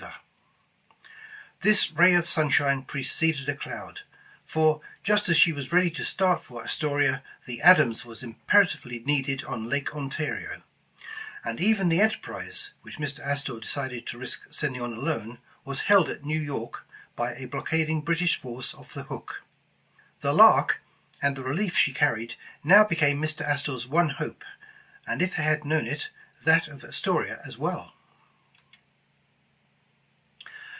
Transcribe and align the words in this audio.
212 1.61 1.85
England's 1.85 1.87
Trophy 1.87 1.99
This 1.99 1.99
ray 1.99 2.13
of 2.15 2.27
sunshine 2.27 2.83
preceded 2.85 3.47
a 3.49 3.55
cloud, 3.55 3.99
for 4.43 4.81
just 5.03 5.29
as 5.29 5.37
she 5.37 5.51
was 5.53 5.71
ready 5.71 5.91
to 5.91 6.03
start 6.03 6.41
for 6.41 6.63
Astoria, 6.63 7.21
the 7.45 7.61
Adams 7.61 8.03
was 8.03 8.23
im 8.23 8.35
peratively 8.49 9.05
needed 9.05 9.43
on 9.43 9.69
Lake 9.69 9.95
Ontario; 9.95 10.63
and 11.45 11.59
even 11.61 11.87
the 11.87 12.01
En 12.01 12.09
terprise, 12.09 12.69
which 12.81 12.97
Mr. 12.97 13.19
Astor 13.19 13.59
decided 13.59 14.07
to 14.07 14.17
risk 14.17 14.51
sending 14.51 14.81
on 14.81 14.91
alone, 14.93 15.37
was 15.63 15.81
held 15.81 16.09
at 16.09 16.25
New 16.25 16.39
York 16.39 16.83
by 17.15 17.35
a 17.35 17.45
blockading 17.45 18.01
British 18.01 18.37
force 18.37 18.73
off 18.73 18.95
the 18.95 19.03
Hook. 19.03 19.43
The 20.21 20.33
Lark, 20.33 20.81
and 21.21 21.35
the 21.35 21.43
relief 21.43 21.77
she 21.77 21.93
carried, 21.93 22.33
now 22.63 22.83
became 22.83 23.21
Mr. 23.21 23.41
Astor 23.47 23.77
's 23.77 23.85
one 23.85 24.09
hope, 24.09 24.43
and 25.05 25.21
if 25.21 25.35
they 25.37 25.43
had 25.43 25.63
known 25.63 25.85
it, 25.85 26.09
that 26.43 26.67
of 26.67 26.83
Astoria 26.83 27.39
as 27.45 27.59
well. 27.59 27.93